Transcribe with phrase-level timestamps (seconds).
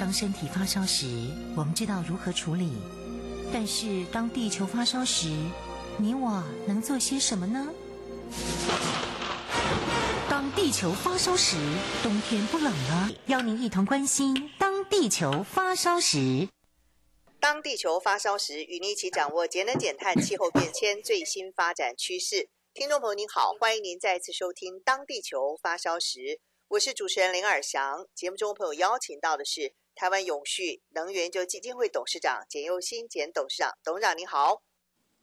[0.00, 1.06] 当身体发烧时，
[1.56, 2.68] 我们知道如何处理；
[3.52, 5.28] 但是当地球发烧时，
[5.98, 7.66] 你我能做些什么呢？
[10.30, 11.56] 当地球发烧时，
[12.00, 14.52] 冬天不冷了，邀您一同关心。
[14.56, 16.48] 当地球发烧时，
[17.40, 22.48] 当地球发烧时，与您一起掌握节能减碳、气候变迁最新发展趋势。
[22.72, 26.20] 听众朋友您好，欢迎您再次收听《当地球发烧时》，
[26.68, 28.06] 我是主持人林尔祥。
[28.14, 34.62] 节目中朋友邀请到的是台湾永续能源就基金会董事长简又新简董事长，董事长您好。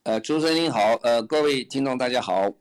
[0.03, 2.51] 呃，主持人您好，呃，各位听众大家好。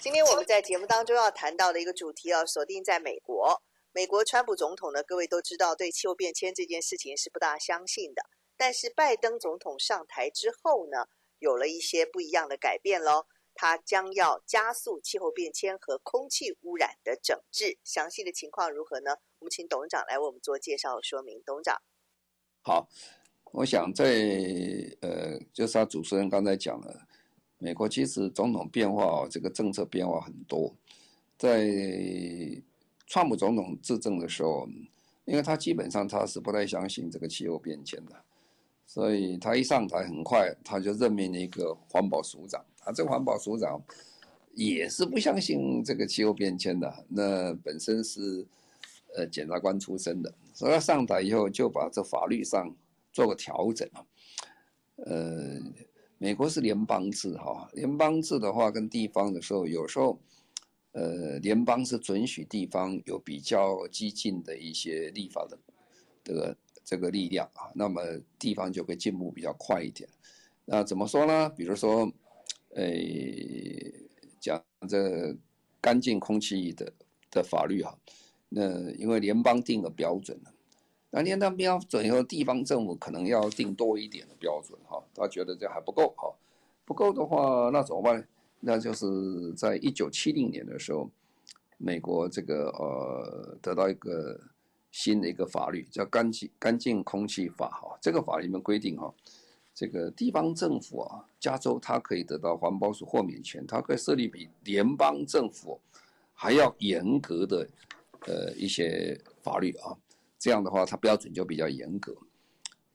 [0.00, 3.62] 今天我们在节目当中要谈到的一个主题要锁定在美国。
[3.92, 8.22] 美国川普总统呢，各位都知道对气候变迁这件事情是不大相信的，
[8.56, 11.08] 但是拜登总统上台之后呢，
[11.40, 13.26] 有了一些不一样的改变喽。
[13.54, 19.12] 他将要加速气候变迁和空气污染的整治，详细的情况如何呢？
[19.38, 21.40] 我们请董事长来为我们做介绍说明。
[21.46, 21.80] 董事长，
[22.62, 22.88] 好，
[23.52, 24.04] 我想在
[25.00, 27.06] 呃，就是他主持人刚才讲了，
[27.58, 30.74] 美国其实总统变化，这个政策变化很多。
[31.38, 31.68] 在
[33.06, 34.66] 川普总统执政的时候，
[35.26, 38.24] 因为他基本上他是不太相信这个气候变迁的，
[38.86, 42.64] 所以他一上台很快他就任命了一个环保署长。
[42.84, 43.82] 啊，这环保署长
[44.54, 47.04] 也是不相信这个气候变迁的。
[47.08, 48.46] 那本身是
[49.16, 52.72] 呃检察官出身的，所以他上台以后就把这法律上
[53.12, 53.88] 做个调整。
[54.96, 55.60] 呃，
[56.18, 60.20] 美国是联邦制哈，联邦制的话跟地方的时候，有时候
[60.92, 65.58] 呃联邦是准许地方有比较激进的一些立法的
[66.22, 68.02] 这个这个力量啊，那么
[68.38, 70.08] 地方就会进步比较快一点。
[70.64, 71.48] 那怎么说呢？
[71.50, 72.12] 比如说。
[72.74, 73.92] 诶，
[74.40, 75.36] 讲这
[75.80, 76.92] 干净空气的
[77.30, 77.96] 的法律哈，
[78.48, 80.52] 那因为联邦定的标准了，
[81.10, 86.34] 那联邦标准以后，地方政府可能要定多一点的标准哈，他觉得这还不够哈，
[86.84, 88.26] 不够的话那怎么办？
[88.60, 91.10] 那就是在一九七零年的时候，
[91.78, 94.40] 美国这个呃得到一个
[94.90, 99.14] 新的一个法律叫干净干净空气法哈，这个法里面规定哈。
[99.74, 105.80] 这个地方政府啊，加州它可以得到环保署豁免权，它可以设立比联邦政府
[106.32, 107.68] 还要严格的
[108.28, 109.96] 呃一些法律啊。
[110.38, 112.14] 这样的话，它标准就比较严格。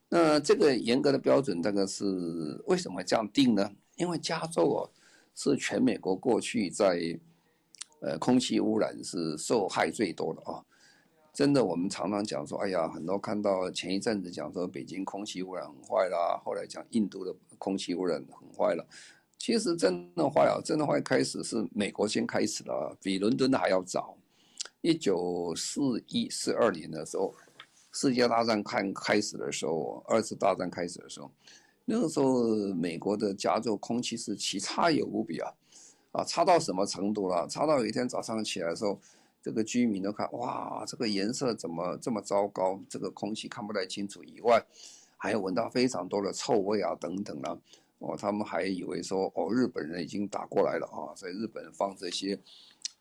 [0.07, 3.69] 那这个严格的标准，这个是为什么这样定呢？
[3.97, 4.79] 因为加州啊
[5.35, 7.19] 是全美国过去在
[7.99, 10.63] 呃空气污染是受害最多的啊。
[11.39, 18.85] 真的，我们常常讲说，哎呀，很多看到前一阵子讲说北京空气污染很坏啦，后来讲印度的空气污染很坏了。
[19.37, 24.17] 其实真的坏啊，真的坏开始是美国先开始了，比伦敦的还要早。
[24.81, 27.33] 一九四一四二年的时候，
[27.93, 31.31] 世界大战开开始的时候，二次大战开始的时候，
[31.85, 35.53] 那个时候美国的加州空气是奇差也无比啊，
[36.11, 37.47] 啊，差到什么程度了？
[37.47, 38.99] 差到有一天早上起来的时候。
[39.41, 42.79] 这个居民都看哇，这个颜色怎么这么糟糕？
[42.89, 44.63] 这个空气看不太清楚，以外
[45.17, 47.57] 还有闻到非常多的臭味啊，等等啊。
[47.99, 52.39] 哦，他们还以为说哦，日本人已经打过来了啊，在日本放这些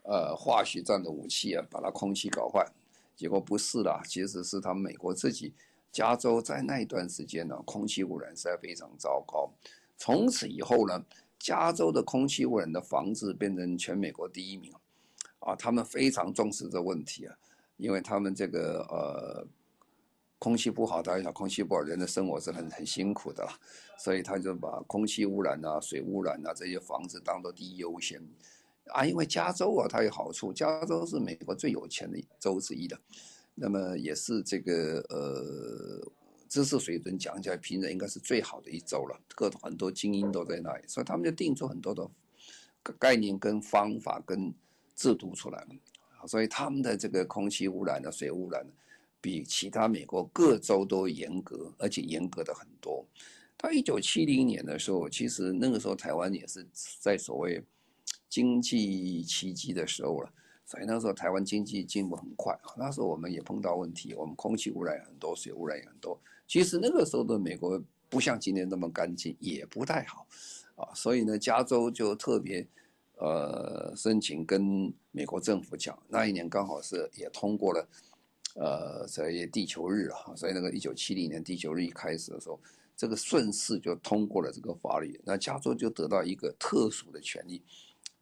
[0.02, 2.66] 呃化学战的武器啊，把它空气搞坏。
[3.14, 5.54] 结果不是啦，其实是他们美国自己
[5.92, 9.52] 加州在那一段时间呢，空气污染实在非常糟糕。
[9.96, 11.04] 从此以后呢，
[11.38, 14.72] 加州的空气污染的防治变成全美国第一名。
[15.40, 17.34] 啊，他们非常重视这问题啊，
[17.76, 19.46] 因为他们这个呃，
[20.38, 23.48] 空气不好，大家想空气不好，人的生活是很很辛苦的，
[23.98, 28.20] 所以他就把空气污染啊、水污染啊这些防治当做第一优先
[28.86, 29.04] 啊。
[29.04, 32.98] 因为加州啊，它有好处，加州是美国最有钱的州之一的，
[33.54, 36.12] 那么也是这个呃，
[36.48, 42.10] 知识水准讲起来，平人应该是最好的一州了，各很多精英都在那里，所以他们就定出很多的
[42.98, 44.52] 概念跟方法跟。
[44.98, 48.66] 制度出来了，所以他们的这个空气污染的水污染
[49.20, 53.06] 比其他美国各州都严格，而且严格的很多。
[53.56, 56.66] 到一九七零年的时候，其实那个时候台湾也是
[56.98, 57.62] 在所谓
[58.28, 60.28] 经济奇迹的时候了，
[60.66, 62.58] 所以那时候台湾经济进步很快。
[62.76, 66.20] 那时候我们也碰到问题，我们空气污染很多，水污染也很多。
[66.48, 70.26] 其实那个时候的美国不像今天那么干净，也不太好
[70.74, 70.90] 啊。
[70.92, 72.66] 所以呢，加州就特别。
[73.20, 77.88] 呃，申请跟美国政府讲，那一年刚好是也通过了，
[78.54, 82.60] 呃，这些地球日啊，所以那个一九七零年地球日一开始的时候，
[82.96, 87.60] 这个顺势就通过了这个法律，那加州就得到一个特殊的权利，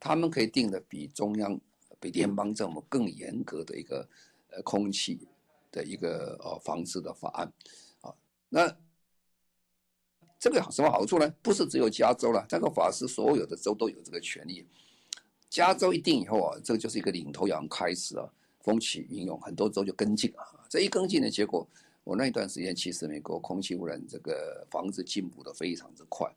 [0.00, 1.60] 他们可以定的比中央、
[2.00, 4.08] 比联邦政府更严格的一个
[4.48, 5.28] 呃空气
[5.70, 7.52] 的一个呃防治的法案，
[8.00, 8.14] 啊，
[8.48, 8.74] 那
[10.38, 11.34] 这个有什么好处呢？
[11.42, 14.66] 不是只有加州了，这个法是所有的州都有这个权利。
[15.48, 18.28] 加州一定以后啊，这个就是一个领头羊开始啊，
[18.60, 20.44] 风起云涌，很多州就跟进啊。
[20.68, 21.66] 这一跟进的结果，
[22.04, 26.30] 我那一段时间其实美国空气污染这个防治进步的非常之快。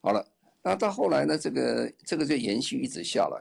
[0.00, 0.26] 好了，
[0.62, 3.40] 那到后来呢，这个这个就延续一直下来，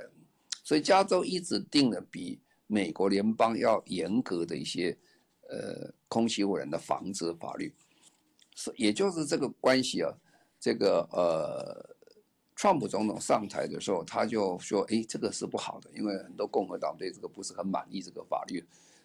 [0.64, 4.96] 所以加州一直定了比美国联邦要严格的一些
[5.50, 7.74] 呃空气污染的防治法律，
[8.56, 10.14] 是也就是这个关系啊，
[10.60, 11.93] 这个呃。
[12.56, 18.64] 川普总统上台的时候，他就说：“哎，这个是不好的，因为很多共和党对这个不是很满意这个法律，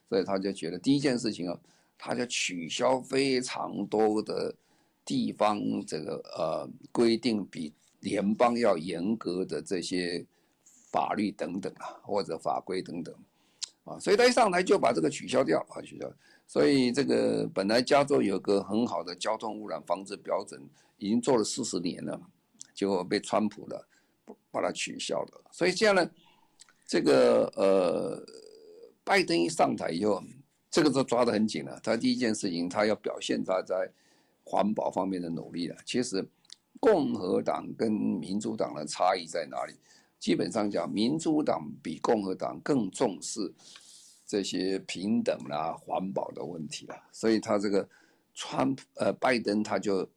[0.08, 1.58] 所以他就觉得第一件事情啊，
[1.96, 4.54] 他就取消非常多的
[5.04, 10.24] 地方这个呃规定比联邦要严格的这些
[10.92, 13.14] 法律等等啊，或者法规等等
[13.84, 16.08] 啊，所以他一上台就把这个取消掉啊，取消。
[16.46, 20.62] 所以这个本来加州有个很好的交通污染防治标准，
[20.98, 22.20] 已经做了四十年了。”
[22.78, 23.88] 就被川普了，
[24.52, 25.44] 把它取消了。
[25.50, 26.08] 所以这样呢，
[26.86, 28.24] 这个呃，
[29.02, 30.22] 拜登一上台以后，
[30.70, 31.80] 这个都抓得很紧了。
[31.82, 33.90] 他第一件事情，他要表现他在
[34.44, 35.76] 环保方面的努力了。
[35.84, 36.24] 其实，
[36.78, 39.74] 共和党跟民主党的差异在哪里？
[40.20, 43.52] 基本上讲，民主党比共和党更重视
[44.24, 46.94] 这些平等啦、环保的问题了。
[47.10, 47.88] 所以他这个
[48.34, 50.08] 川普呃，拜登他就。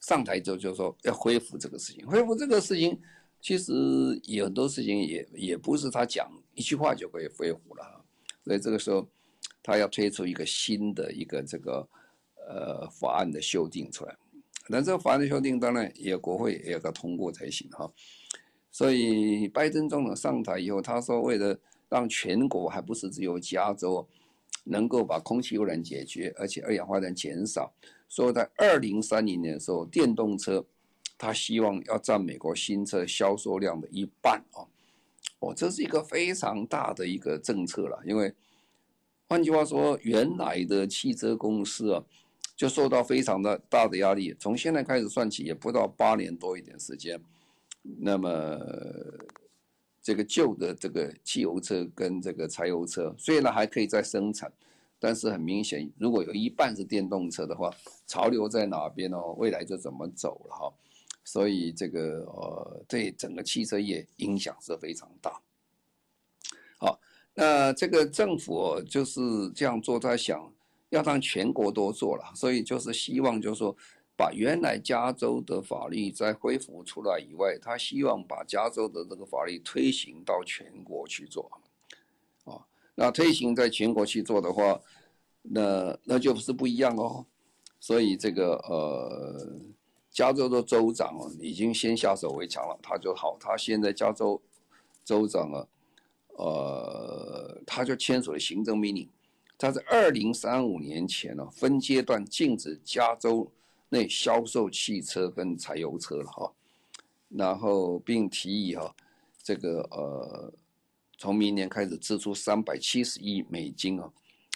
[0.00, 2.98] 上台之后就说要恢复这个事情，恢复这个事情，
[3.40, 3.72] 其实
[4.24, 8.04] 有很多事情也也不是他讲一句话就可以恢复了，
[8.44, 9.06] 所以这个时候
[9.62, 11.86] 他要推出一个新的一个这个
[12.48, 14.16] 呃法案的修订出来，
[14.68, 17.90] 那这个法案的修订当然也国会也要个通过才行哈，
[18.70, 21.58] 所以拜登总统上台以后，他说为了
[21.90, 24.08] 让全国还不是只有加州
[24.64, 27.70] 能够把空气污染解决，而且二氧化碳减少。
[28.10, 30.62] 说在二零三零年的时候，电动车，
[31.16, 34.68] 他希望要占美国新车销售量的一半哦，
[35.38, 38.02] 哦，这是一个非常大的一个政策了。
[38.04, 38.34] 因为
[39.28, 42.04] 换句话说，原来的汽车公司啊，
[42.56, 44.34] 就受到非常的大的压力。
[44.40, 47.22] 从现在开始算起，也不到八年多一点时间，
[47.82, 48.58] 那么
[50.02, 54.52] 这个旧的这个汽油车跟这个柴油车，虽然还可以再生产。
[55.00, 57.74] 但是很明显，如果有一半是电动车的话，
[58.06, 59.34] 潮流在哪边哦？
[59.38, 60.72] 未来就怎么走了哈。
[61.24, 65.40] 所以这个呃，对整个汽车业影响是非常大。
[66.78, 67.00] 好，
[67.34, 69.20] 那这个政府就是
[69.54, 70.52] 这样做，他想
[70.88, 73.76] 要让全国都做了，所以就是希望就是说，
[74.16, 81.50] 把原来加州的法律再恢复出来以外，他希望把加州的这个法律推行到全国去做。
[82.44, 82.66] 啊
[83.02, 84.78] 那推行在全国去做的话，
[85.40, 87.24] 那那就是不一样哦。
[87.80, 89.58] 所以这个呃，
[90.10, 92.78] 加州的州长，已经先下手为强了。
[92.82, 94.38] 他就好，他现在加州
[95.02, 95.66] 州长啊，
[96.36, 99.08] 呃，他就签署了行政命令，
[99.56, 103.50] 他在二零三五年前呢，分阶段禁止加州
[103.88, 106.52] 内销售汽车跟柴油车了哈。
[107.30, 108.94] 然后并提议哈，
[109.42, 110.52] 这个呃。
[111.20, 114.10] 从明年开始支出三百七十亿美金啊，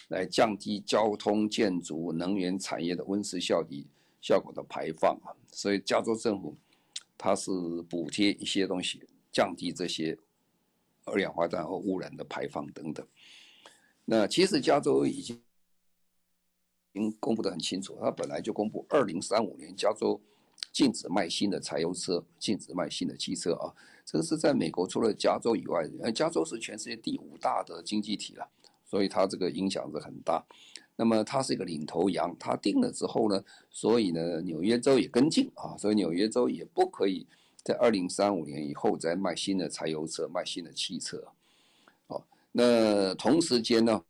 [0.09, 3.87] 来降低交通、建筑、能源产业的温室效应
[4.23, 6.57] 效果的排放啊，所以加州政府
[7.19, 7.51] 它是
[7.83, 10.19] 补贴一些东西，降低这些
[11.05, 13.07] 二氧化碳和污染的排放等等。
[14.07, 15.37] 那其实加州已经
[16.95, 20.19] 已经公布的很清楚，它本来就公布二零三五年加州
[20.73, 23.69] 禁止卖新的柴油车，禁止卖新的汽车啊。
[24.05, 28.47] 这个是在美国除了加州以外，呃，加州是全世界第五大的经济体了，
[28.85, 30.45] 所以它这个影响是很大。
[30.97, 37.27] 那么它是一个领头羊，它定了之后呢，所以呢，纽约州也跟进啊，所以纽约州也不可以
[37.65, 41.27] 在二零三五年以后再卖新的柴油车、卖新的汽车。
[42.07, 44.05] 哦，那同时间呢，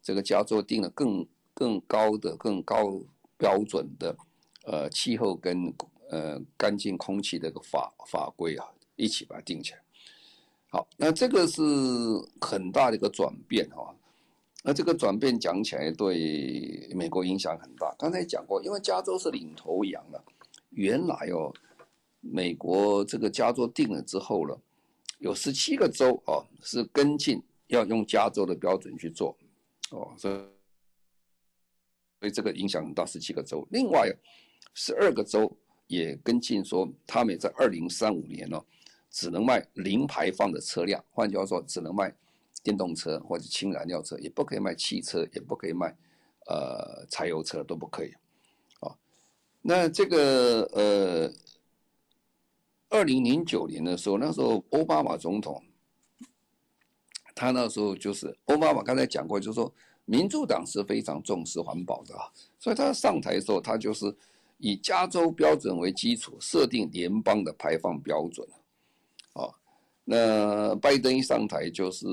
[0.00, 3.02] 这个加州定了更更高的、更高
[3.36, 4.16] 标准的
[4.64, 5.74] 呃气候跟
[6.08, 8.66] 呃干净空气的个法法规啊。
[8.96, 9.80] 一起把它定起来。
[10.68, 11.62] 好，那这个是
[12.40, 13.94] 很大的一个转变哈。
[14.64, 17.94] 那这个转变讲起来对美国影响很大。
[17.96, 20.22] 刚才讲过，因为加州是领头羊了。
[20.70, 21.54] 原来哦，
[22.20, 24.60] 美国这个加州定了之后了，
[25.18, 29.36] 有十七个州哦是跟进要用加州的标准去做
[29.92, 30.34] 哦，所以
[32.18, 33.66] 所以这个影响很大，十七个州。
[33.70, 34.12] 另外
[34.74, 38.60] 十二个州也跟进说，他们在二零三五年呢。
[39.16, 42.14] 只能卖零排放的车辆，换句话说，只能卖
[42.62, 45.96] 电动车或者氢燃料车，也不可以卖汽车，也不可以卖
[46.48, 48.12] 呃柴油车，都不可以。
[48.80, 48.94] 啊，
[49.62, 51.32] 那这个呃，
[52.90, 55.64] 二零零九年的时候，那时候奥巴马总统，
[57.34, 59.72] 他那时候就是奥巴马刚才讲过，就是说
[60.04, 62.14] 民主党是非常重视环保的，
[62.58, 64.14] 所以他上台的时候，他就是
[64.58, 68.46] 以加州标准为基础，设定联邦的排放标准。
[70.08, 72.06] 那拜登一上台，就是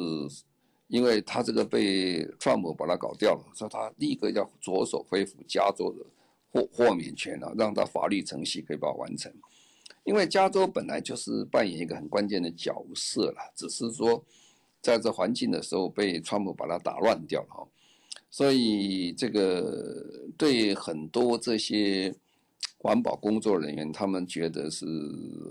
[0.88, 6.04] 因为他这个被川普把他搞掉了，所以他立刻要着手恢复加州的
[6.52, 9.32] 豁豁免权啊，让他法律程序可以把它完成。
[10.06, 14.26] 因为加州本来就是扮演一个很关键的角色了，只是说
[14.82, 17.68] 在这环境的时候被川普把它打乱掉了哈，
[18.32, 20.04] 所以这个
[20.36, 22.12] 对很多这些。
[22.84, 24.86] 环保工作人员他们觉得是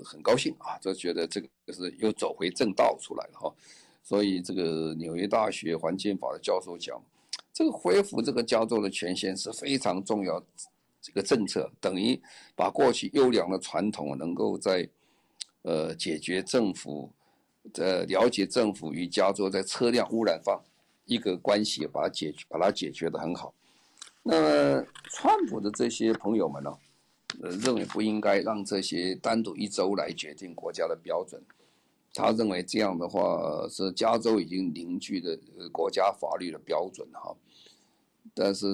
[0.05, 3.55] 很高兴啊，就觉得这个是又走回正道出来了哈。
[4.03, 7.03] 所以这个纽约大学环境法的教授讲，
[7.51, 10.45] 这个恢复这个加州的权限是非常重要，
[11.01, 12.21] 这个政策等于
[12.55, 14.87] 把过去优良的传统能够在
[15.63, 17.11] 呃解决政府
[17.77, 20.63] 呃了解政府与加州在车辆污染方
[21.07, 23.55] 一个关系，把它解决把它解决得很好。
[24.23, 26.71] 那么川普的这些朋友们呢？
[27.43, 31.43] 呃，认为不应该让这些单独一周来决定国家的标准。
[32.15, 35.37] 他认为这样的话是加州已经凝聚的
[35.73, 37.35] 国家法律的标准哈。
[38.33, 38.67] 但是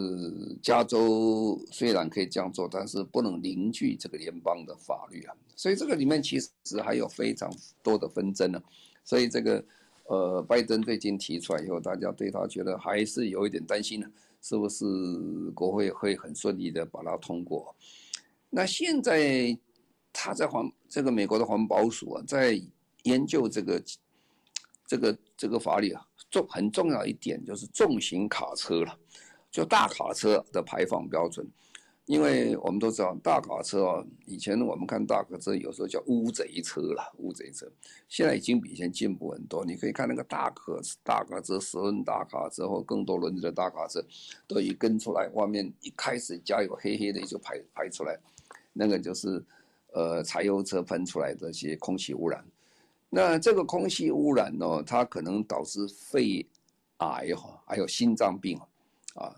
[0.62, 5.34] 加州虽然可以这样做，但是不能凝聚这个联邦的法律啊。
[5.56, 7.50] 所以这个里面其实还有非常
[7.82, 8.62] 多的纷争呢。
[9.02, 9.64] 所以这个
[10.08, 14.06] 呃，拜登最近提出来以后，大家对他觉得还是有一点担心呢，
[14.42, 14.84] 是不是
[15.54, 17.74] 国会会很顺利的把它通过？
[18.50, 19.56] 那现在
[20.12, 22.60] 他在环这个美国的环保署啊，在
[23.04, 23.82] 研究这个
[24.86, 28.98] 这个这个法律啊，重很重要一点就是重型卡车了，
[29.50, 31.46] 就大卡车的排放标准，
[32.06, 37.70] 因为我们都知道大卡车哦，以前我们看大卡车有时候叫乌贼车了，乌贼车，
[38.08, 39.64] 现在已经比以前进步很多。
[39.64, 40.72] 你可以看那个大卡
[41.04, 44.02] 大卡车、十轮大卡车或更多轮子的大卡车，
[44.46, 48.18] 都已跟出来，外面一开始加油黑黑的就排排出来。
[48.78, 49.44] 那个就是，
[49.92, 52.44] 呃，柴油车喷出来的一些空气污染。
[53.10, 56.46] 那这个空气污染呢，它可能导致肺
[56.98, 58.56] 癌哈，还有心脏病
[59.14, 59.34] 啊。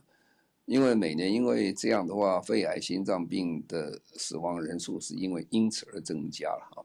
[0.66, 6.84] 因为每年因为这样的话，肺癌、心脏病的死亡人数是因为因此而增加了啊。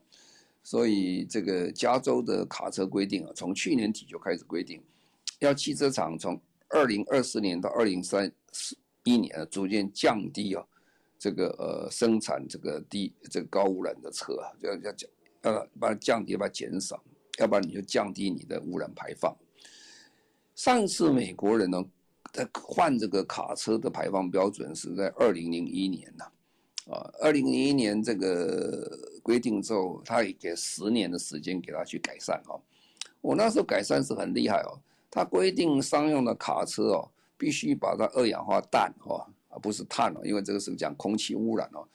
[0.63, 4.81] 所以这个加州的卡车规定啊，从去年底就开始规定，
[5.39, 10.65] 要汽车厂从二零二四年到二零三四一年啊，逐渐降低啊。
[11.17, 15.10] 这个呃，生产这个低这个高污染的车啊，要要降，
[15.43, 17.01] 要把它降低，把它减少，
[17.39, 19.36] 要不然你就降低你的污染排放。
[20.55, 21.84] 上次美国人呢，
[22.31, 26.25] 在换这个卡车的排放标准是在二零零一年呐，
[26.93, 32.62] 啊，二零零一年这个规定之后，他也给十年的时间给他去改善哦。
[33.22, 34.79] 我那时候改善是很厉害哦，
[35.10, 39.25] 他规定商用的卡车哦，必须把它二氧化氮哦。
[39.59, 41.88] 不是碳哦，因为这个是讲空气污染哦，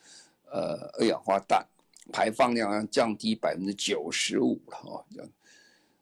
[0.50, 1.67] 呃，二氧化氮
[2.12, 5.31] 排放量降低百分之九十五了哦，这样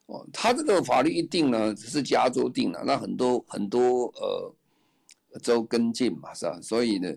[0.06, 6.58] 哦，他这个法律一定呢，只是加州定了，那很多很多呃州跟进嘛，是吧？
[6.62, 7.14] 所以呢，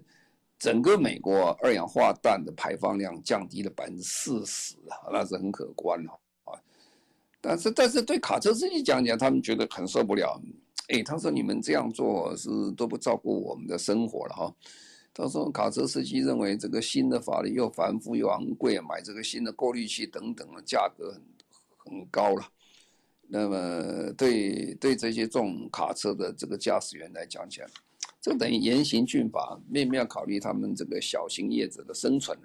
[0.60, 6.60] 整个美国二氧化氮的排放量降低了百分之四十啊，那是很可观哦啊。
[7.39, 10.39] 但是但是对卡车司机讲讲，他们觉得很受不了。
[10.91, 14.55] 哎，他说你们这样做是都不照顾我们的生活了哈。
[15.13, 21.21] 他说卡车司机认为这个新的法律又繁复又昂贵，买这个新的过滤器等等的价格很
[21.77, 22.43] 很高了。
[23.27, 27.67] 那么对对这些重卡车的这个驾驶员来讲起来，
[28.19, 32.38] 这等于严刑峻法，面面考虑他们这个小型业者的生存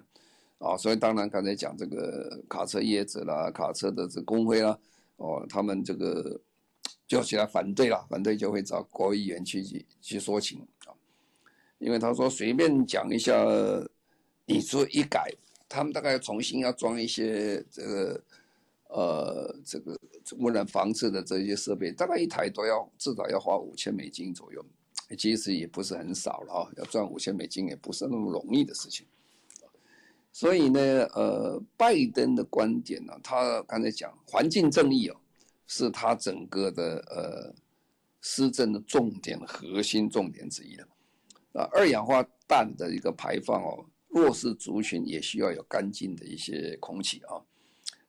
[0.59, 0.77] 啊。
[0.77, 4.77] 所以当然刚才讲这个卡车业者啦，卡车的这工会啦，
[5.17, 6.39] 哦，他们这个。
[7.07, 10.91] 就起来反对了，反对就会找国议员去去说情啊，
[11.79, 13.33] 因为他说随便讲一下，
[14.45, 15.31] 你说一改，
[15.69, 18.23] 他们大概重新要装一些这个
[18.89, 19.97] 呃这个
[20.39, 24.65] 污染防治的这些设备，大概一台都要至少要花五千美金左右，
[25.17, 29.07] 其实也不是很少了啊，要赚五千美金也不是那么容易的事情。
[30.33, 30.79] 所以呢，
[31.15, 35.15] 呃，拜登的观点呢，他刚才讲环境正义哦。
[35.67, 37.53] 是他整个的呃
[38.21, 40.87] 施政的重点、核心重点之一的
[41.53, 47.41] 啊，二氧化氮的一个排放哦，弱势族群也需要有干净的一些空气啊，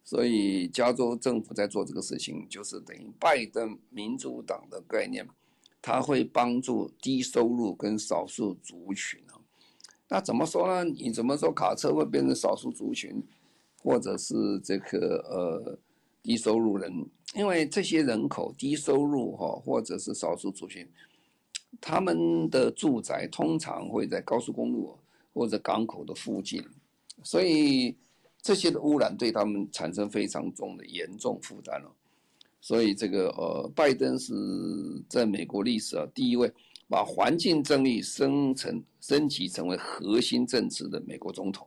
[0.05, 5.27] 所以加州政府在做这个事情，就是等于拜登民主党的概念，
[5.83, 9.41] 他会帮助低收入跟少数族群啊。
[10.09, 10.85] 那怎么说呢？
[10.85, 13.23] 你怎么说卡车会变成少数族群，
[13.83, 15.79] 或者是这个呃
[16.23, 16.93] 低收入人？
[17.35, 20.89] 因为这些人口低收入哈，或者是少数族群，
[21.81, 24.97] 他们的住宅通常会在高速公路
[25.33, 26.63] 或者港口的附近，
[27.23, 27.97] 所以。
[28.41, 31.91] 这些的污染对他们产生非常重的严重负担了，
[32.61, 34.33] 所以这个呃，拜登是
[35.09, 36.51] 在美国历史啊第一位
[36.89, 41.67] 把环境正义升成升级成为核心政治的美国总统，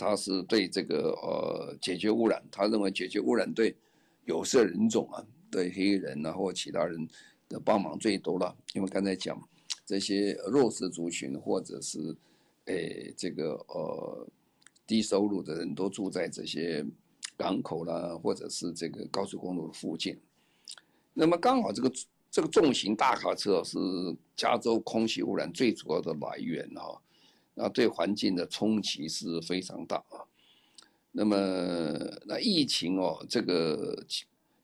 [0.00, 3.76] 他是对这个呃解决污染，他认为解决污染对
[4.24, 7.06] 有色人种啊，对黑人啊或其他人
[7.48, 9.38] 的帮忙最多了，因为刚才讲
[9.84, 12.16] 这些弱势族群或者是
[12.64, 14.26] 诶这个呃。
[14.90, 16.84] 低收入的人都住在这些
[17.36, 20.18] 港口啦，或者是这个高速公路的附近。
[21.14, 21.92] 那么刚好这个
[22.28, 23.78] 这个重型大卡车是
[24.34, 27.00] 加州空气污染最主要的来源哈，
[27.54, 30.24] 那对环境的冲击是非常大啊。
[31.12, 31.36] 那么
[32.26, 34.02] 那疫情哦，这个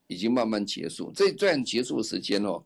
[0.07, 2.63] 已经慢慢结束，这段结束时间哦，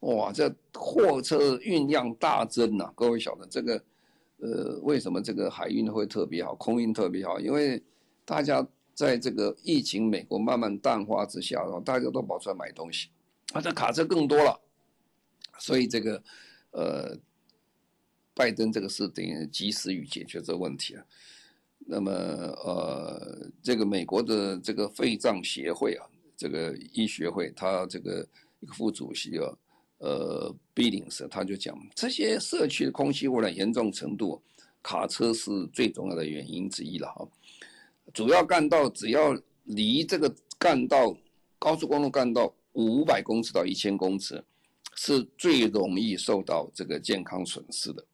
[0.00, 3.82] 哇，这货车运量大增呐，各位晓得这个。
[4.38, 7.40] 呃，为什么这个海运会特别好，空运特别好？
[7.40, 7.82] 因为
[8.26, 13.08] 大家在这个疫情美国慢慢淡化之下，然后大家都跑出来买东西，
[13.54, 14.60] 啊，这卡车更多了，
[15.58, 16.22] 所以这个
[16.72, 17.16] 呃，
[18.34, 21.04] 拜登这个是等于及时雨解决这个问题啊。
[21.86, 28.26] 那么呃，这个美国的这个肺脏协会啊，这个医学会，他这个
[28.60, 29.56] 一个副主席啊。
[29.98, 34.42] 呃，Billings 他就讲，这些社区的空气污染严重程度，
[34.82, 37.26] 卡车是最重要的原因之一了哈。
[38.12, 41.16] 主要干道只要离这个干道
[41.58, 44.44] 高速公路干道五百公尺到一千公尺，
[44.94, 48.04] 是最容易受到这个健康损失的。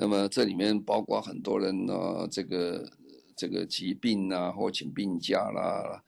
[0.00, 2.88] 那么这里面包括很多人呢，这个
[3.34, 6.00] 这个疾病啊，或请病假啦。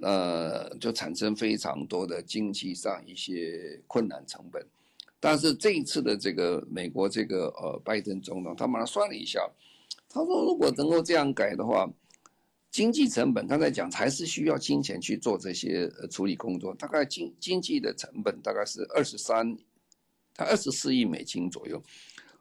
[0.00, 4.64] 呃，就产生非常多的经济上一些困难成本，
[5.18, 9.40] 但是这一次的这个美国这个呃拜登总统，他马上算了一下，
[10.08, 11.88] 他说如果能够这样改的话，
[12.70, 19.56] 经济成本刚才讲还是需要金钱去做这些处理工作，大概经经济的成本大概是二十三，
[20.32, 21.82] 他二十四亿美金左右，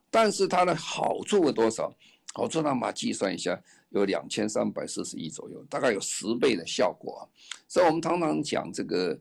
[0.10, 1.94] 但是它的好处有多少？
[2.34, 3.62] 好处那么计算一下。
[3.92, 7.24] 有两千三百四十亿左右，大概有十倍的效果啊。
[7.70, 9.18] 所以，我们常常讲这个，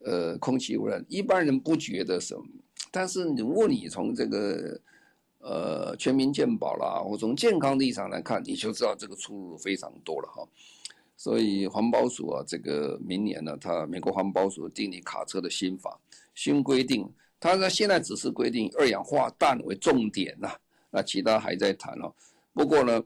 [0.00, 2.44] 呃，空气污染，一般人不觉得什么，
[2.90, 4.80] 但是如果你从这个，
[5.38, 10.44] 呃，全民健保啦，或从健康立场来看，你就知道这个出入非常多了哈。
[11.16, 15.96] 所以，环保署啊，这个明年呢，它美国环保署订立卡车的新法
[16.34, 17.08] 新规定，
[17.40, 20.50] 它呢现在只是规定二氧化氮为重点呐，
[20.90, 22.12] 那其他还在谈哦。
[22.52, 23.02] 不过呢。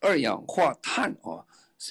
[0.00, 1.40] 二氧化碳啊，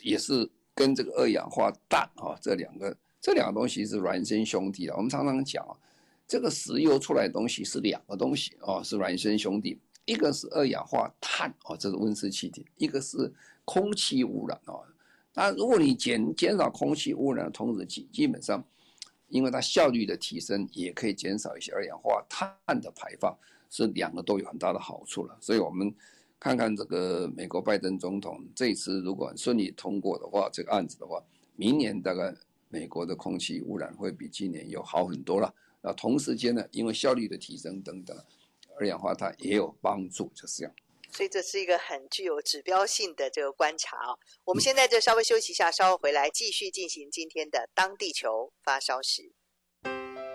[0.04, 4.96] 也是跟这个二氧化氮啊，这两个这两个东西是孪生兄弟啊。
[4.96, 5.74] 我们常常讲啊，
[6.28, 9.80] 这个石油出来的东西是两个东西啊，是孪生兄弟。
[10.06, 13.34] 一个是二氧化碳啊，这是温室气体；一个是
[13.66, 14.76] 空气污染啊。
[15.34, 18.64] 那如果你减减少空气污染的同时，基基本上，
[19.34, 23.38] 因为它效率的提升，也可以减少一些二氧化碳的排放，
[23.70, 25.38] 是两个都有很大的好处了。
[25.42, 25.94] 所以我们。
[26.40, 31.24] 看看这个美国拜登总统这一次如果顺利通过的话，这个案子的话，
[31.56, 32.36] 明年大概
[32.68, 35.56] 美国的空气污染会比今年有好很多了。
[35.82, 38.18] 那同时间呢，因为效率的提升等等，
[38.78, 40.74] 二氧化碳也有帮助，就是这样。
[41.16, 44.18] 所以这是一个很具有指标性的这个观察啊。
[44.44, 49.32] 我们现在就稍微休息一下，稍后回来继续进行今天的当地球发烧时。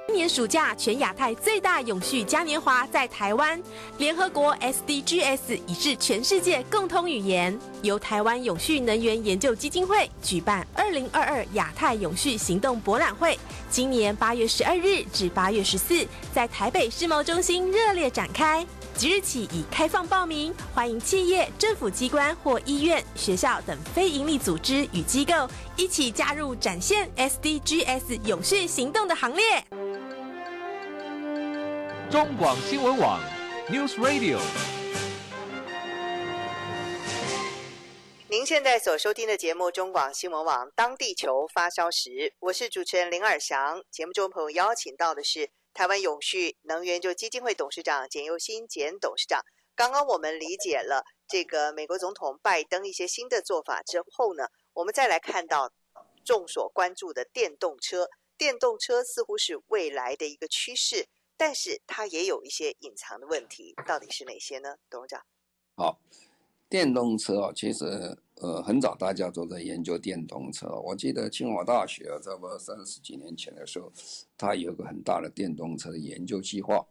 [0.07, 3.62] 今年暑假，全亚太最大永续嘉年华在台湾。
[3.99, 7.59] 联合国 SDGs 已是全世界共通语言。
[7.83, 13.38] 由台湾永续能源研究基金会举办二零二二亚太永续行动博览会，
[13.71, 18.67] 今年八月十二日至八月十四，在台北世贸中心热烈展开。
[18.99, 29.65] 即日起已开放报名，欢迎企业、政府机关或医院、学校等非营利组织与机构一起加入展现 SDGs 永续行动的行列。
[32.11, 33.21] 中广新闻网
[33.69, 34.41] ，News Radio。
[38.29, 43.81] 您现在所收听的节目，中广新闻网当地球发烧时，我是主持人林尔翔。
[43.93, 49.45] 节目中朋友邀请到的是台湾永续能源就基金会董事长简又新简董事长。
[49.77, 55.73] 刚刚我们理解了这个美国总统拜登一些新的做法之后呢，我们再来看到
[56.25, 58.09] 众所关注的电动车。
[58.37, 64.79] 电动车似乎是未来的一个趋势，但是它也有一些隐藏的问题，到底是哪些呢？
[64.91, 65.25] 董事长，
[65.77, 66.01] 好，
[66.69, 67.85] 电动车啊，其实
[68.37, 70.69] 呃很早大家都在研究电动车。
[70.69, 73.91] 我记得清华大学啊，差不多三十几年前的时候，
[74.37, 76.85] 它有个很大的电动车的研究计划。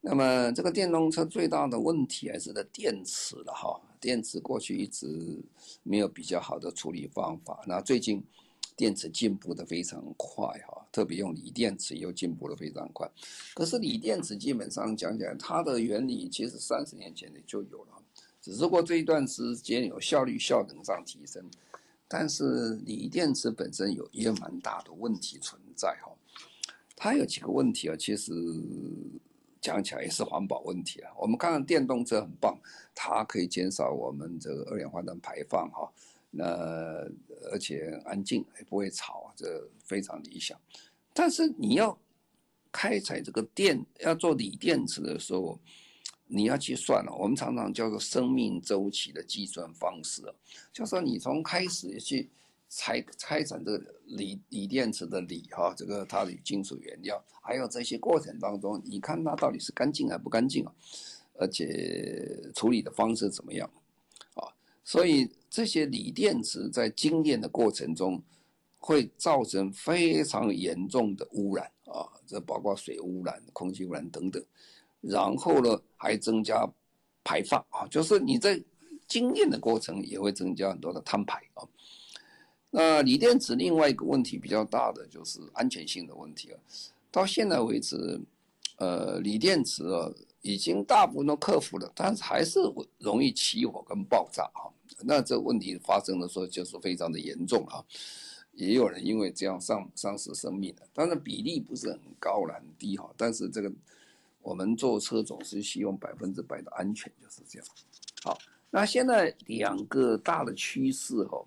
[0.00, 5.38] 那么这个电动车最大的问题还是在电池了哈，电池过去一直
[5.82, 7.62] 没有比较好的处理方法。
[7.66, 8.24] 那最近
[8.76, 13.06] 电池进步的非常快哈，特别用锂电池又进步的非常快。
[13.54, 17.99] 可是锂电池基本上讲起来，它的原理其实三十年前就有了，
[18.40, 21.44] 只不过这一段时间有效率效能上提升。
[22.08, 26.12] 但是锂电池本身有一个蛮大的问题存在哈，
[26.96, 28.32] 它有几个问题啊，其实。
[29.62, 31.12] 讲起来也是环保问题啊！
[31.18, 32.58] 我们看到电动车很棒，
[32.94, 35.86] 它可以减少我们这个二氧化碳排放哈。
[36.30, 36.46] 那
[37.52, 40.58] 而且安静也不会吵，这非常理想。
[41.12, 41.94] 但是你要
[42.72, 45.60] 开采这个电，要做锂电池的时候，
[46.30, 47.12] 你要去算了。
[47.18, 50.34] 我们常常叫做生命周期的计算方式啊，
[50.72, 52.30] 就说你从开始去。
[52.72, 60.72] 拆拆成这个锂锂电池的锂哈，这个它的金属原料，还有这些过程当中，你看它到底是干净还不干净啊？
[61.34, 63.68] 而且处理的方式怎么样
[64.34, 64.46] 啊？
[64.84, 68.22] 所以这些锂电池在精炼的过程中，
[68.78, 74.40] 会造成非常严重的污染啊，这包括水污染、空气污染等等。
[75.00, 76.68] 然后呢，还增加
[77.24, 78.62] 排放啊，就是你在
[79.06, 81.66] 经验的过程也会增加很多的碳排啊。
[82.70, 86.60] 那锂电池另外一个问题比较大的就是安全性的问题啊，
[87.10, 88.20] 到现在为止，
[88.76, 90.08] 呃，锂电池啊
[90.42, 92.60] 已经大部分都克服了，但是还是
[92.98, 94.70] 容易起火跟爆炸啊。
[95.02, 97.84] 那这问题发生的时候就是非常的严重啊，
[98.52, 103.10] 也有人因为这样丧丧失生命的，当然比例不是很高了，很低哈。
[103.16, 103.72] 但是这个
[104.50, 107.68] 我们坐车总是希望百分之百的安全，就是这样。
[108.24, 108.36] 好，
[108.68, 111.46] 那现在两个大的趋势哦。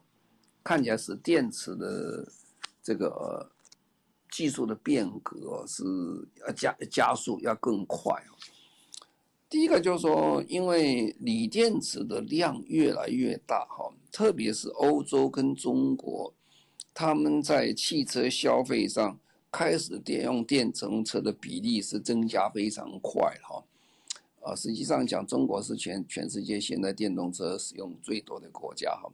[0.63, 2.25] 看起来是电池的
[2.81, 3.51] 这个
[4.31, 5.83] 技术的变革是
[6.47, 8.31] 要加加速，要更快哦。
[9.49, 16.33] 第一个就是说，因为锂电池的量越来越大哈，特别是欧洲跟中国，
[16.93, 19.19] 他们在汽车消费上
[19.53, 23.63] 开始电用电动车的比例是增加非常快哈。
[24.41, 29.07] 啊，实际上讲，中国是全全世界现在电动车使用最多的国家哈。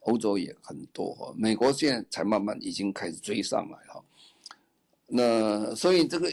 [0.00, 4.02] 欧洲也很多哈，美国现在才慢慢已经开始追上来哈。
[5.06, 6.28] 那所以这个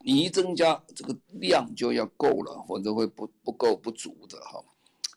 [0.00, 4.62] 你一增加这个量就要够了，否则会不不够不足的哈。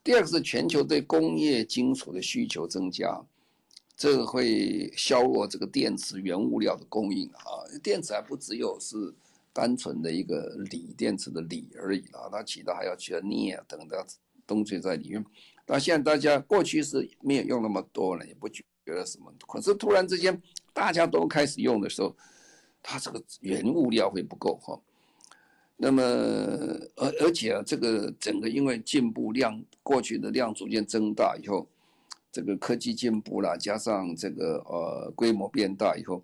[0.03, 3.21] 第二个是全球对工业金属的需求增加，
[3.97, 7.65] 这个会削弱这个电池原物料的供应啊。
[7.83, 9.13] 电池还不只有是
[9.51, 14.05] 单纯的一个锂电池的锂而已啊，它其他还要取得镍等等
[14.45, 15.25] 东西在里面。
[15.65, 19.33] 那现在大家过去是没有用那么多了，也不觉得什么。
[19.47, 20.39] 可是突然之间
[20.71, 22.15] 大家都开始用的时候，
[22.81, 24.79] 它这个原物料会不够哈。
[25.75, 26.01] 那么
[26.95, 31.67] 而而且啊，这个整个因为进步量过去的量逐渐增大以后，
[32.31, 36.23] 这个科技进步了，加上这个呃规模变大以后，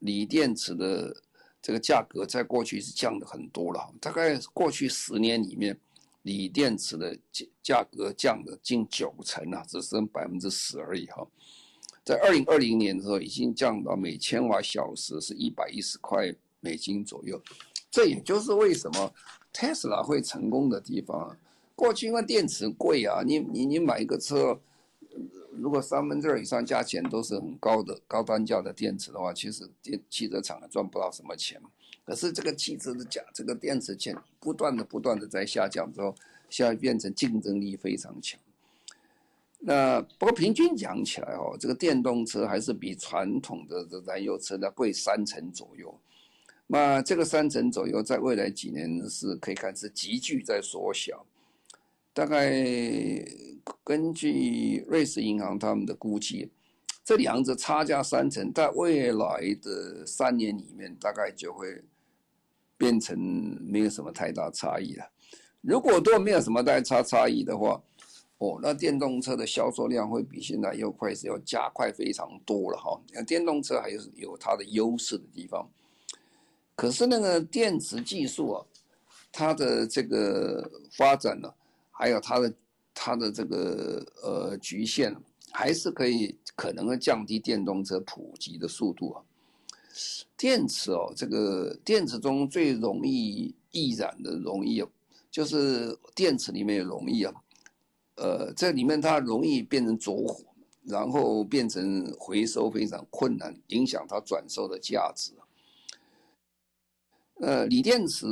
[0.00, 1.16] 锂电池的
[1.60, 3.92] 这个价格在过去是降的很多了。
[4.00, 5.78] 大概过去十年里面。
[6.22, 11.26] 锂电池的价价格降了近九成啊，只剩百分之十而已哈。
[12.04, 17.40] 在二零二零年的时候，已经降到每千瓦小时是一百一十块美金左右。
[17.90, 19.10] 这也就是为什么
[19.54, 21.34] 特斯拉会成功的地方。
[21.74, 24.60] 过去因为电池贵啊，你你你买一个车，
[25.52, 31.60] 如果三分之二以上价钱都是很高的高单价的电池的话，其实电汽车厂赚不到什么钱。
[32.04, 36.14] 可是这个汽车的价，这个电池钱不断的不断的在下降之后，
[36.48, 38.38] 现在变成竞争力非常强。
[39.60, 45.92] 那不过平均讲起来哦，这个电动车还是比传统的燃油车呢贵三成左右。
[46.68, 51.26] 那这个三成左右，在未来几年是可以看是急剧在缩小。
[52.14, 52.50] 大概
[53.84, 56.50] 根据瑞士银行他们的估计。
[57.04, 61.82] 这两者差价三成，在未来的三年里面，大概就会
[62.76, 63.18] 变成
[63.62, 65.10] 没有什么太大差异了。
[65.62, 67.82] 如果都没有什么太大差异的话，
[68.36, 73.00] 哦，那电动车的销售量会比现在又快是要加快非常多了哈。
[73.26, 75.66] 电动车还是有它的优势的地方，
[76.76, 78.66] 可是那个电池技术啊，
[79.32, 81.50] 它的这个发展呢，
[81.90, 82.52] 还有它的
[82.98, 85.16] 它的这个呃局限。
[85.50, 89.22] 还是可以可能会降低电动车普及的速度啊。
[90.36, 94.84] 电池哦，这个电池中最容易易燃的容易，
[95.30, 97.32] 就是电池里面容易啊，
[98.16, 100.44] 呃，这里面它容易变成着火，
[100.84, 105.32] 然后变成回收非常困难，影响它转售的价值。
[107.40, 108.26] 呃，锂电池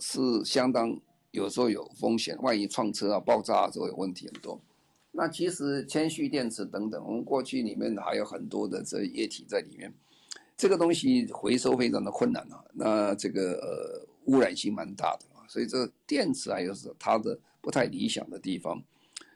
[0.00, 1.00] 是相当
[1.32, 4.60] 有时候有风险，万一撞车啊、爆炸啊，就有问题很多。
[5.12, 9.92] 那其实铅蓄电池等等，我们过去里面还有很多的这液体在里面，
[10.56, 12.64] 这个东西回收非常的困难啊。
[12.72, 18.82] 那这个呃污染性蛮大的啊，所以这电池还有是它的不太理想的地方。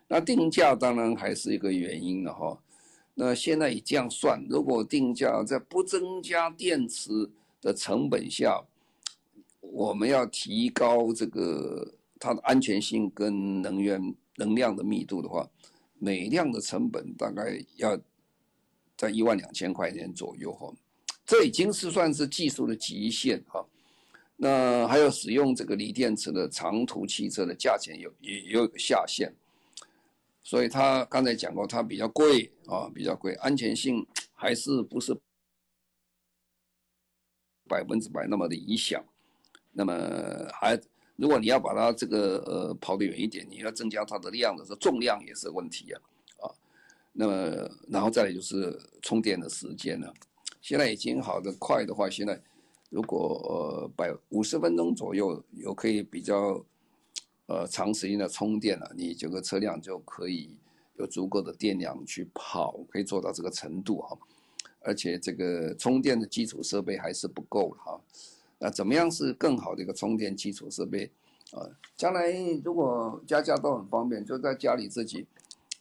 [0.07, 2.57] 那定价当然还是一个原因了哈。
[3.14, 7.30] 那现在以这样算，如果定价在不增加电池
[7.61, 8.62] 的成本下，
[9.72, 15.48] 我们要提高这个它的安全性跟能源能量的密度的话，
[15.98, 17.98] 每辆的成本大概要
[18.96, 20.72] 在一万两千块钱左右哈，
[21.27, 23.64] 这已经是算是技术的极限哈。
[24.37, 29.33] 那还有使用这个锂电池的长途汽车的价钱有也有下限，
[30.42, 35.16] 所以他刚才讲过，它比较贵啊，比较贵，安全性还是不是
[37.68, 39.05] 百分之百那么的理想。
[39.76, 39.92] 那么
[40.52, 40.80] 还，
[41.16, 46.00] 如果你要把它这个呃跑得远一点，你要增加它的量的时候，重量也是问题啊，
[46.42, 46.46] 啊，
[47.12, 50.14] 那么然后再来就是充电的时间了，
[50.60, 52.40] 现在已经好的快的话，现在
[52.88, 56.64] 如果呃百五十分钟左右有可以比较
[57.46, 60.56] 呃长时间的充电了，你这个车辆就可以
[60.98, 64.16] 有足够的电量去跑，可以做到这个程度哈，
[64.78, 68.00] 而且这个充电的基础设备还是不够哈。
[68.64, 71.11] 那怎么样是更好的一个充电基础设备
[71.53, 71.68] 啊？
[71.98, 72.33] 将来
[72.64, 75.27] 如果家家都很方便，就在家里自己，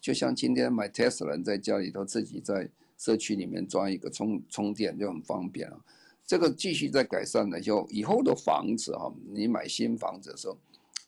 [0.02, 5.80] 就像今天买 Tesla 人在家里头自己在社区里面装一个充充电就很方便啊。
[6.28, 10.58] 这个继续在改善呢，就以后的房子哈，你买新房子的时候，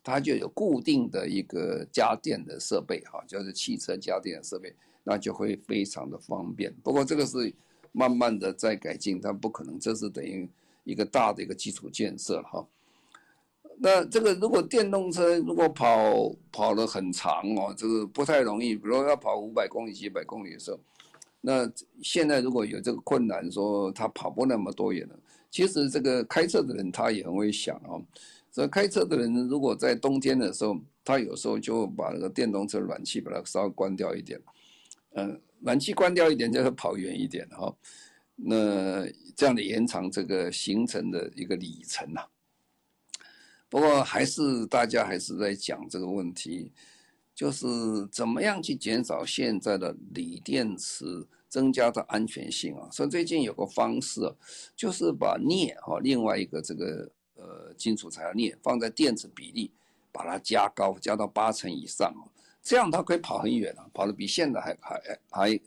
[0.01, 6.73] 它就有固定的一个家电的设备哈，就是汽车家电的设备，那就会非常的方便。
[6.81, 7.53] 不过这个是
[7.91, 10.47] 慢慢的在改进，它不可能这是等于。
[10.85, 12.65] 一个大的一个基础建设哈，
[13.77, 18.75] 那这个如果电动车如果跑跑得很长哦，这个不太容易。
[18.75, 20.79] 比如要跑五百公里、几百公里的时候，
[21.41, 21.69] 那
[22.01, 25.19] 现在如果有这个困难，说他跑不那么多远了，
[25.51, 28.01] 其实这个开车的人他也很会想哦。
[28.51, 34.39] 所以开车的人如果在冬天的时候，他有时候就把那个电动车暖气把它稍微关掉一点，
[35.15, 37.75] 嗯，暖气关掉一点就是跑远一点哈。
[38.35, 42.21] 那这样的延长这个行程的一个里程呐，
[43.69, 46.71] 不过还是大家还是在讲这个问题，
[47.33, 47.65] 就是
[48.11, 52.89] 怎么样去减少现在的锂电池，增加的安全性啊。
[52.91, 54.21] 所以最近有个方式，
[54.75, 59.71] 就是把镍哈，另外一个这个呃金属材料镍放在电池比例，
[60.11, 62.13] 把它加高，加到八成以上，
[62.61, 65.59] 这样它可以跑很远啊，跑得比现在还还还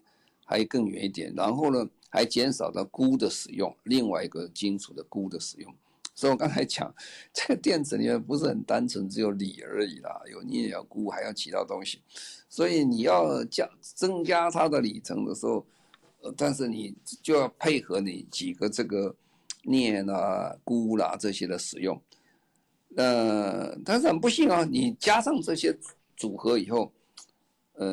[0.45, 1.33] 还更远一点。
[1.35, 5.75] 然后呢，还减少了钴的使用，另外一个金属的钴的使用，
[6.15, 6.93] 所以我刚才讲，
[7.33, 12.01] 这个电池里面不是很单纯只有锂而已啦，有镍有钴，还有其他东西，
[12.49, 15.65] 所以你要加增加它的里程的时候，
[16.23, 19.15] 呃，但是你就要配合你几个这个
[19.63, 22.01] 镍啦、钴啦这些的使用，
[22.97, 25.77] 呃，但是很不幸啊，你加上这些
[26.17, 26.91] 组合以后，
[27.75, 27.87] 呃。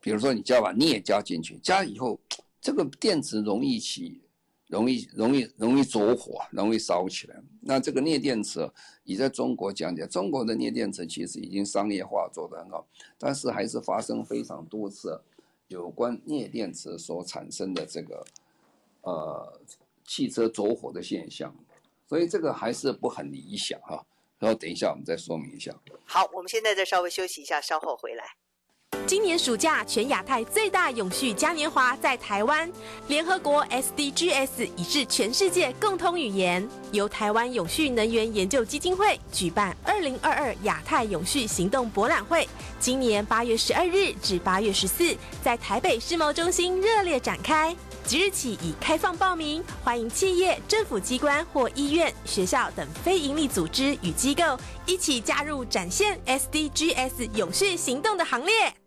[0.00, 2.18] 比如说，你加把镍加进去，加以后，
[2.60, 4.20] 这个电池容易起，
[4.66, 7.36] 容易容易容易着火，容易烧起来。
[7.60, 8.66] 那这个镍电池，
[9.02, 12.86] 你在中国讲讲，中国的镍电池其实已经商业化做得很好，
[13.18, 15.20] 但是还是发生非常多次
[15.68, 18.24] 有关镍电池所产生的这个
[19.02, 19.60] 呃
[20.06, 21.54] 汽车着火的现象，
[22.08, 24.04] 所以这个还是不很理想哈。
[24.38, 25.78] 然后等一下我们再说明一下。
[26.06, 28.24] 好，我们现在再稍微休息一下，稍后回来。
[29.10, 32.70] 今年暑假，全亚太最大永续嘉年华在台湾。
[33.08, 47.74] 联合国 SDGs 已是全世界共通语言，由台湾永续能源研究基金会举办二零二二亚太永续行动博览会，今年八月十二日至八月十四，在台北世贸中心热烈展开。
[48.04, 58.79] 即日起已开放报名，欢迎企业、政府机关或医院、学校等非营利组织与机构一起加入展现 SDGs 永续行动的行列。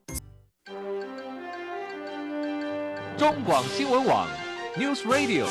[3.18, 4.28] 中广新闻网
[4.76, 5.48] ，News Radio。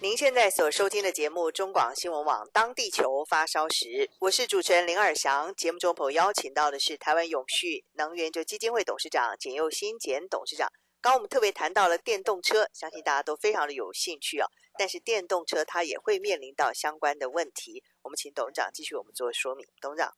[0.00, 3.86] 您现在所收听的节目中广新闻网《当地球发烧时》，
[4.20, 5.52] 我是主持人林尔翔。
[5.56, 10.68] 节目中朋友邀请到的是台湾永续能源基金会董事长简佑新简董事长。
[11.00, 14.46] 刚刚我们特别谈到了电动车，相信大家都非常的有兴趣啊。
[14.78, 19.66] 但是电动车它也会面临到相关的问题，我们请董事长继续我们做说明。
[19.80, 20.14] 董事长，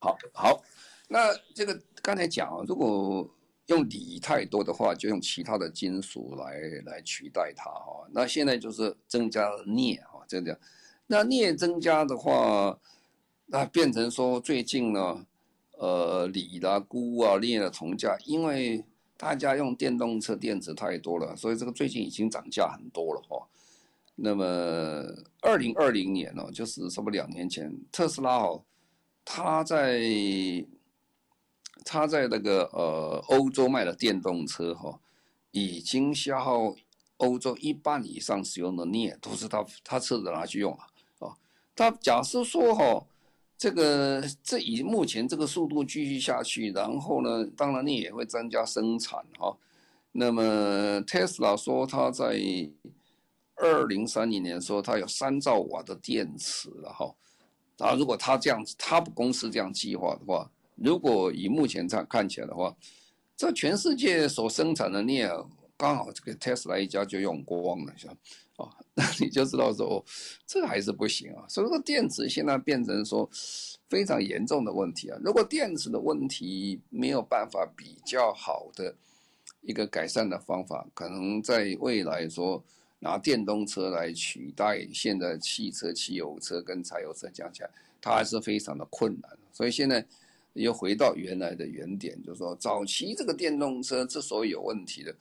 [0.00, 0.62] 好，好，
[1.08, 3.30] 那这个刚才讲，如果
[3.66, 8.06] 用锂太多的话，就用其他的金属来来取代它哈。
[8.10, 10.58] 那现在就是增加镍哈，这样。
[11.06, 12.78] 那镍增加的话，
[13.46, 15.26] 那变成说最近呢，
[15.78, 18.84] 呃，锂啦、钴啊、镍的铜价，因为
[19.16, 23.46] 大家用电动车电池太多了，所以这个最近已经涨价很多了哈。
[24.16, 24.44] 那么
[25.42, 28.62] 二零二零年呢，就是差不多两年前，特斯拉哦，
[29.24, 30.02] 它在。
[31.84, 34.98] 他在那个呃欧洲卖的电动车哈，
[35.50, 36.74] 已经消耗
[37.18, 41.36] 欧洲一半以上使用的镍，都是他他车子拿去用了啊。
[41.76, 43.06] 他假设说哈，
[43.56, 49.56] 这个这以目前这个速度继续下去，然后呢，当然镍也会增加生产哈。
[50.12, 52.40] 那么特斯拉说他在
[53.56, 57.14] 二零三零年说他有三兆瓦的电池了哈。
[57.78, 60.50] 啊，如果他这样子，他公司这样计划的话。
[60.74, 62.74] 如果以目前这样看起来的话，
[63.36, 65.28] 这全世界所生产的镍，
[65.76, 68.16] 刚好这个特斯拉一家就用光了，是吧？
[68.56, 70.04] 哦， 那你就知道说，
[70.46, 71.44] 这还是不行啊。
[71.48, 73.28] 所以说，电池现在变成说
[73.88, 75.18] 非常严重的问题啊。
[75.24, 78.94] 如果电池的问题没有办法比较好的
[79.62, 82.62] 一个改善的方法，可能在未来说
[83.00, 89.30] 拿电动车来取代现在汽车、汽油车跟柴油车讲起来，它还是非常的困难。
[89.52, 90.06] 所以现在。
[90.62, 95.14] 又回到原来的原点，就是说，早期这个电动车之所以有问题的，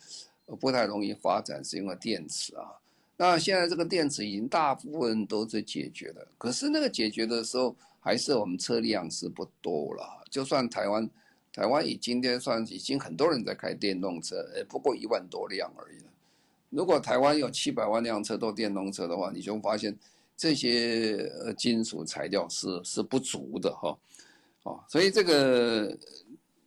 [0.60, 2.72] 不太容易发展，是因为电池啊。
[3.18, 10.24] 那现在这个电池已经大部分都是解决了，可是那个解决的时候，还是我们车辆是不多了。
[10.30, 11.10] 就算台湾，
[11.52, 15.98] 台湾以今天算已经很多人在开电动车，呃，不过一万多辆而已。
[16.70, 19.96] 如果台湾有七百万辆车都电动车的话，你就发现
[20.36, 23.96] 这些呃金属材料是是不足的哈。
[24.88, 25.98] 所以这个，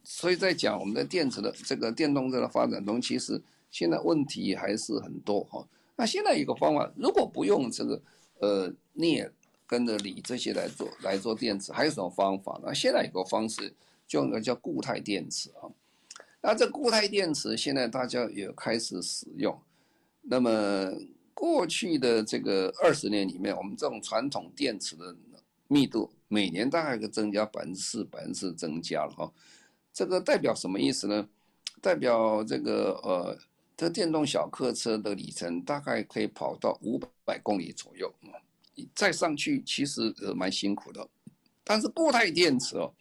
[0.04, 5.66] 所以在讲我们的电池的这个电动车的发展中，其实现在问题还是很多哈。
[5.96, 8.02] 那现在一个方法，如果不用这个
[8.40, 9.30] 呃镍
[9.66, 12.74] 跟着锂这些来做来做电池，还有什么方法呢？
[12.74, 13.72] 现在有个方式，
[14.06, 15.64] 就用个叫固态电池啊。
[16.42, 19.58] 那这固态电池现在大家也开始使用。
[20.20, 20.92] 那么
[21.32, 25.16] 过去的这个二十年里面，我们这种传统电池的
[25.66, 26.10] 密度。
[26.28, 29.32] 每年大概可增加百分之四，百分之四增加了哈，
[29.92, 31.28] 这个代表什么意思呢？
[31.80, 33.38] 代表这个呃，
[33.76, 38.12] 这电动小客车的里程大概可以跑到五百公里左右，
[38.92, 41.08] 再上去其实呃蛮辛苦的。
[41.62, 42.92] 但是固态电池哦，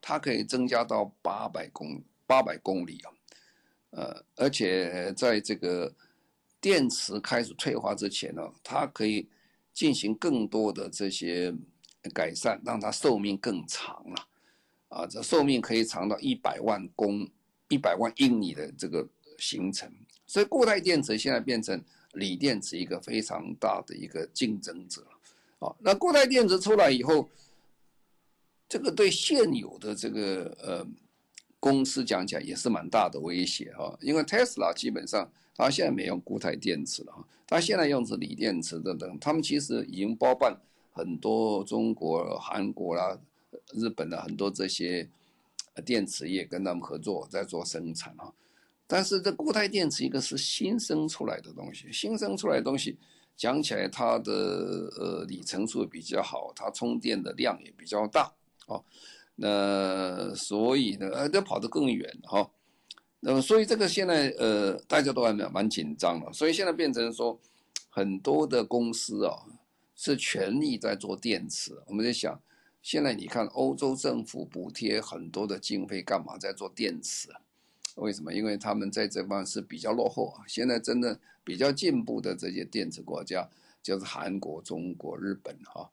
[0.00, 3.10] 它可以增加到八百公八百公里啊，
[3.90, 5.92] 呃，而且在这个
[6.60, 9.28] 电池开始退化之前呢，它可以
[9.74, 11.52] 进行更多的这些。
[12.10, 14.28] 改善让它寿命更长了，
[14.88, 17.28] 啊，这寿命可以长到一百万公
[17.68, 19.06] 一百万英里的这个
[19.38, 19.92] 行程，
[20.26, 21.82] 所以固态电池现在变成
[22.14, 25.06] 锂电池一个非常大的一个竞争者，
[25.58, 27.28] 啊，那固态电池出来以后，
[28.68, 30.86] 这个对现有的这个呃
[31.60, 40.58] 公司讲起来也是蛮大的威胁哈，因为特斯拉基本上它现在没用固态电池了哈，它现在用的是锂电池等等，他们其实已经包办。
[40.98, 43.16] 很多中国、韩国啦、
[43.72, 45.08] 日本的很多这些
[45.84, 48.32] 电池业跟他们合作在做生产啊，
[48.84, 52.98] 但是这固态电池一个是新生出来的东西，新生出来的东西
[53.36, 54.32] 讲起来它的
[54.98, 58.32] 呃里程数比较好，它充电的量也比较大
[58.66, 58.82] 哦，
[59.36, 62.50] 那所以呢要跑得更远哈，
[63.20, 67.38] 那么所以这个现在呃大家都还蛮蛮紧张的，所以现在变成说
[67.88, 69.46] 很多的公司啊。
[69.98, 72.40] 是全力在做电池，我们在想，
[72.80, 77.28] 现在你看欧洲政府补贴很多的经费，干嘛在做电池？
[77.96, 78.32] 为什么？
[78.32, 80.44] 因为他们在这方是比较落后啊。
[80.46, 83.50] 现在真的比较进步的这些电池国家，
[83.82, 85.90] 就是韩国、中国、日本哈。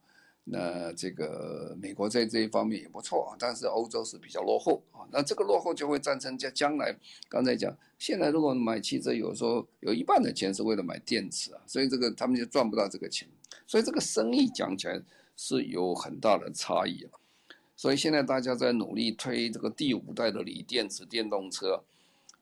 [0.48, 5.02] 那这个美国在这一方面也不错啊，但是欧洲是比较落后啊。
[5.10, 6.96] 那这个落后就会造成将将来，
[7.28, 13.28] 刚才讲，现在如果买汽车，有时候有一半的钱是为了买电池啊，所以这个他们就赚不到这个钱。
[13.66, 15.02] 所以这个生意讲起来
[15.36, 17.10] 是有很大的差异啊。
[17.74, 21.82] 所以现在大家在努力推这个第五代的锂电池电动车，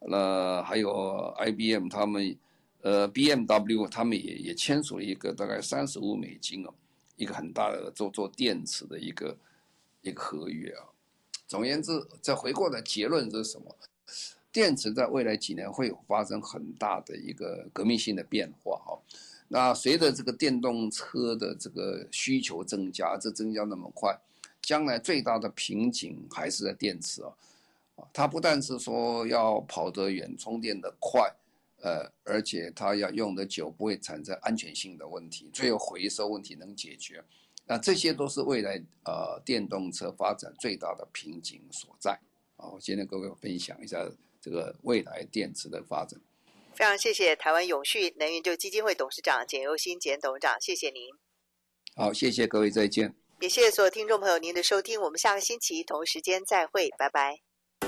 [0.01, 2.37] 那还有 IBM 他们
[2.83, 6.75] 呃，BMW 他们也也签署了一个大概三十五美金哦，
[7.17, 9.37] 一个很大的做做电池的一个
[10.03, 10.85] 一个合约啊。
[11.47, 13.77] 总而言之，再回过来结论是什么？
[14.51, 18.99] 电池在未来几年会有发生很大的一个革命性的变化哈。
[19.49, 24.19] 那随着这个电动车的这个需求增加，这增加那么快，
[24.63, 27.33] 将来最大的瓶颈还是在电池啊。
[28.13, 31.33] 它不但是说要跑得远、充电得快。
[31.85, 37.23] 呃，而且它要用的久，不会产生安全性的问题，最后回收问题能解决，
[37.67, 42.19] 那这些都是未来呃电动车发展最大的瓶颈所在。
[42.57, 44.11] 好，今天各位分享一下
[44.41, 46.19] 这个未来电池的发展。
[46.75, 51.11] 非常谢谢台湾永续能源就基金会董事长简又新简董事长，谢谢您。
[51.95, 53.15] 好，谢谢各位，再见。
[53.41, 57.44] 也谢谢所有听众朋友您的收听，我们下个星期同时间再会，拜拜。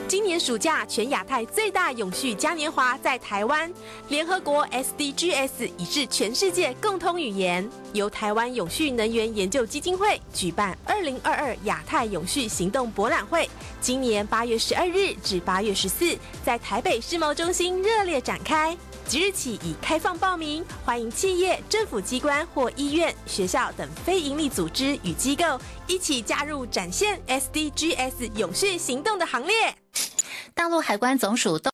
[0.09, 3.73] 今年暑假，全亚太最大永续嘉年华在台湾，
[4.09, 7.69] 联合国 SDGs 已是全世界共通语言。
[7.93, 18.77] 由台湾永续能源研究基金会举办二零二二亚太永续行动博览会，今年八月十二日至八月十四，在台北世贸中心热烈展开。
[19.09, 29.77] 即日起已开放报名，欢迎企业、政府机关或医院、学校等非营利组织与机构一起加入展现 SDGs 永续行动的行列。
[30.55, 31.65] 大陆海关总署都。